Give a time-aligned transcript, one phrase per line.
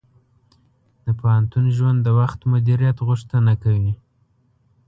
[1.05, 3.93] د پوهنتون ژوند د وخت مدیریت غوښتنه کوي.